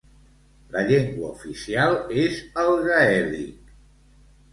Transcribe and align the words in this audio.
La 0.75 0.79
llengua 0.91 1.27
oficial 1.33 1.93
és 2.23 2.39
el 2.63 2.73
gaèlic. 2.87 3.71